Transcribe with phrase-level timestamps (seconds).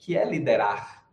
[0.00, 1.04] que é liderar?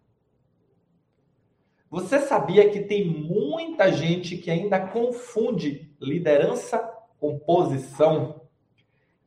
[1.92, 6.80] Você sabia que tem muita gente que ainda confunde liderança
[7.20, 8.42] com posição?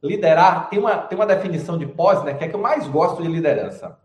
[0.03, 3.23] Liderar tem uma, tem uma definição de pós, né, que é que eu mais gosto
[3.23, 3.99] de liderança.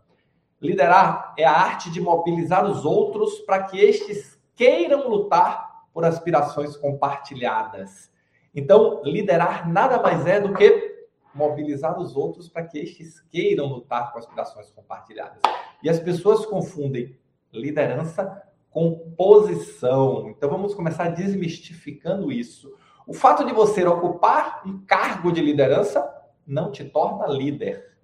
[0.60, 6.76] Liderar é a arte de mobilizar os outros para que estes queiram lutar por aspirações
[6.76, 8.10] compartilhadas.
[8.54, 10.95] Então, liderar nada mais é do que
[11.36, 15.40] mobilizar os outros para que estes queiram lutar com aspirações compartilhadas.
[15.82, 17.16] E as pessoas confundem
[17.52, 20.28] liderança com posição.
[20.30, 22.74] Então, vamos começar desmistificando isso.
[23.06, 26.12] O fato de você ocupar um cargo de liderança
[26.46, 27.96] não te torna líder.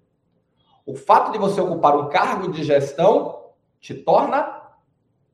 [0.85, 4.61] O fato de você ocupar um cargo de gestão te torna,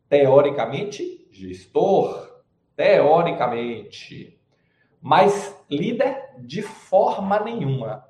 [0.07, 2.27] teoricamente, gestor.
[2.75, 4.38] Teoricamente
[5.01, 8.05] mas líder de forma nenhuma.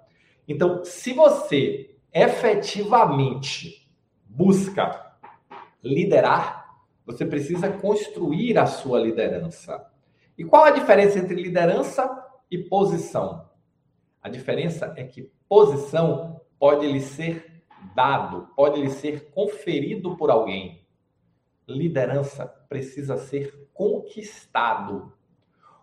[0.47, 3.87] Então, se você efetivamente
[4.25, 5.15] busca
[5.83, 6.59] liderar,
[7.05, 9.87] você precisa construir a sua liderança.
[10.37, 12.09] E qual a diferença entre liderança
[12.49, 13.49] e posição?
[14.21, 17.63] A diferença é que posição pode lhe ser
[17.95, 20.85] dado, pode lhe ser conferido por alguém.
[21.67, 25.13] Liderança precisa ser conquistado.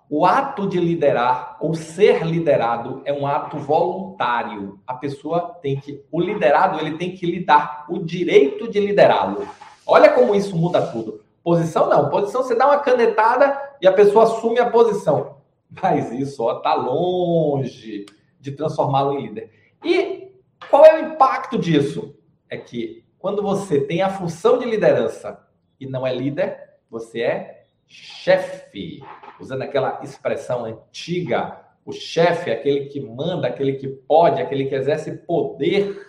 [0.09, 4.79] O ato de liderar ou ser liderado é um ato voluntário.
[4.87, 9.49] A pessoa tem que, o liderado, ele tem que lhe dar o direito de liderá-lo.
[9.85, 11.21] Olha como isso muda tudo.
[11.43, 15.39] Posição não, posição você dá uma canetada e a pessoa assume a posição.
[15.83, 18.07] Mas isso ó, tá longe
[18.41, 19.51] de transformá-lo em líder.
[19.85, 20.33] E
[20.71, 22.15] qual é o impacto disso?
[22.49, 25.45] É que quando você tem a função de liderança
[25.81, 29.03] e não é líder, você é chefe
[29.41, 35.13] usando aquela expressão antiga, o chefe, aquele que manda, aquele que pode, aquele que exerce
[35.13, 36.07] poder,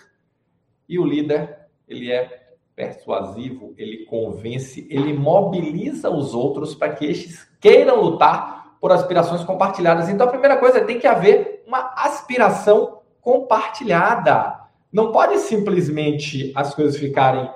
[0.89, 7.47] e o líder, ele é persuasivo, ele convence, ele mobiliza os outros para que estes
[7.59, 10.09] queiram lutar por aspirações compartilhadas.
[10.09, 14.59] Então, a primeira coisa é tem que haver uma aspiração compartilhada.
[14.91, 17.51] Não pode simplesmente as coisas ficarem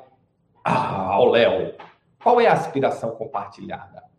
[0.64, 1.76] ah, ao léu.
[2.22, 4.11] Qual é a aspiração compartilhada?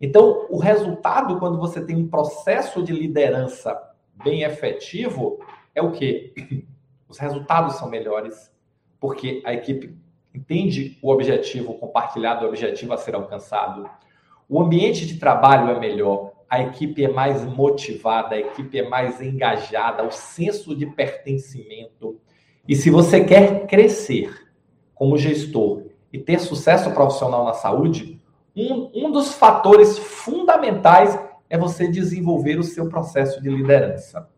[0.00, 3.76] Então, o resultado, quando você tem um processo de liderança
[4.22, 5.38] bem efetivo,
[5.74, 6.32] é o quê?
[7.08, 8.52] Os resultados são melhores,
[9.00, 9.96] porque a equipe
[10.34, 13.88] entende o objetivo compartilhado, o objetivo a ser alcançado.
[14.48, 19.20] O ambiente de trabalho é melhor, a equipe é mais motivada, a equipe é mais
[19.20, 22.20] engajada, o senso de pertencimento.
[22.66, 24.48] E se você quer crescer
[24.94, 28.17] como gestor e ter sucesso profissional na saúde,
[28.58, 34.28] um, um dos fatores fundamentais é você desenvolver o seu processo de liderança.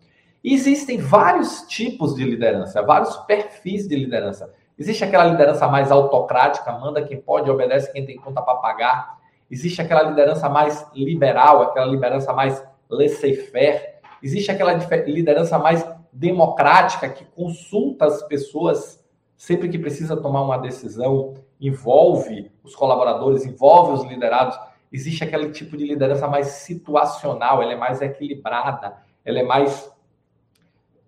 [0.45, 4.53] E existem vários tipos de liderança, vários perfis de liderança.
[4.79, 9.19] Existe aquela liderança mais autocrática, manda quem pode, obedece quem tem conta para pagar.
[9.51, 14.01] Existe aquela liderança mais liberal, aquela liderança mais laissez-faire.
[14.23, 19.00] Existe aquela liderança mais democrática, que consulta as pessoas
[19.41, 24.55] sempre que precisa tomar uma decisão envolve os colaboradores, envolve os liderados.
[24.93, 29.91] Existe aquele tipo de liderança mais situacional, ela é mais equilibrada, ela é mais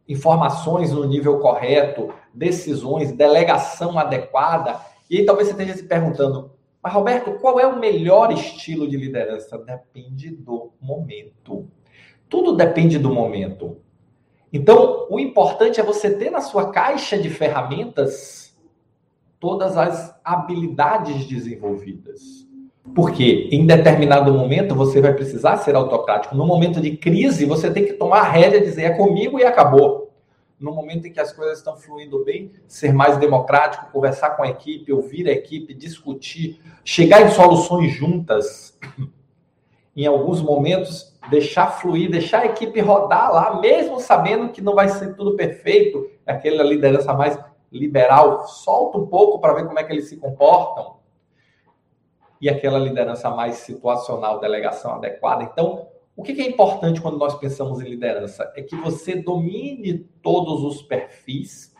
[0.08, 4.80] informações no nível correto, decisões, delegação adequada.
[5.10, 8.96] E aí talvez você esteja se perguntando, mas Roberto, qual é o melhor estilo de
[8.96, 9.58] liderança?
[9.58, 11.68] Depende do momento.
[12.30, 13.76] Tudo depende do momento.
[14.52, 18.54] Então, o importante é você ter na sua caixa de ferramentas
[19.40, 22.46] todas as habilidades desenvolvidas.
[22.94, 26.36] Porque em determinado momento você vai precisar ser autocrático.
[26.36, 29.44] No momento de crise, você tem que tomar a rédea e dizer é comigo e
[29.44, 30.12] acabou.
[30.60, 34.48] No momento em que as coisas estão fluindo bem, ser mais democrático, conversar com a
[34.48, 38.78] equipe, ouvir a equipe, discutir, chegar em soluções juntas.
[39.94, 44.88] Em alguns momentos, deixar fluir, deixar a equipe rodar lá, mesmo sabendo que não vai
[44.88, 47.38] ser tudo perfeito, aquela liderança mais
[47.70, 50.96] liberal, solta um pouco para ver como é que eles se comportam.
[52.40, 55.44] E aquela liderança mais situacional, delegação adequada.
[55.44, 58.52] Então, o que é importante quando nós pensamos em liderança?
[58.56, 61.72] É que você domine todos os perfis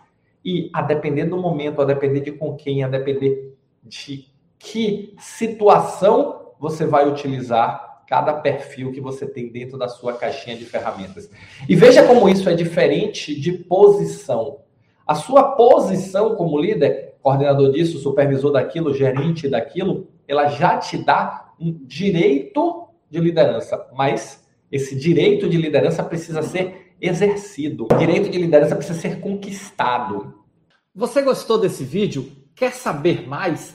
[0.45, 6.53] e, a depender do momento, a depender de com quem, a depender de que situação
[6.59, 11.31] você vai utilizar cada perfil que você tem dentro da sua caixinha de ferramentas.
[11.69, 14.61] E veja como isso é diferente de posição.
[15.07, 21.53] A sua posição como líder, coordenador disso, supervisor daquilo, gerente daquilo, ela já te dá
[21.61, 27.87] um direito de liderança, mas esse direito de liderança precisa ser exercido.
[27.91, 30.43] O direito de liderança precisa ser conquistado.
[30.95, 32.31] Você gostou desse vídeo?
[32.55, 33.75] Quer saber mais?